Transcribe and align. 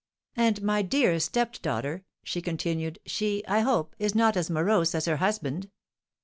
"And 0.35 0.63
my 0.63 0.81
dear 0.81 1.19
stepdaughter," 1.19 2.05
she 2.23 2.41
continued, 2.41 2.97
"she, 3.05 3.45
I 3.47 3.59
hope, 3.59 3.95
is 3.99 4.15
not 4.15 4.35
as 4.35 4.49
morose 4.49 4.95
as 4.95 5.05
her 5.05 5.17
husband?" 5.17 5.69